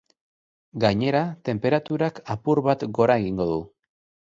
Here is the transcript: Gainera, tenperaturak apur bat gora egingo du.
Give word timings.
Gainera, 0.83 1.21
tenperaturak 1.51 2.25
apur 2.39 2.67
bat 2.71 2.91
gora 3.01 3.23
egingo 3.23 3.53
du. 3.57 3.65